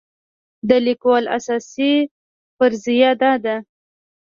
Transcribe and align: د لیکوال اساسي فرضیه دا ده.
د 0.67 0.71
لیکوال 0.87 1.23
اساسي 1.37 1.93
فرضیه 2.57 3.11
دا 3.21 3.33
ده. 3.43 3.55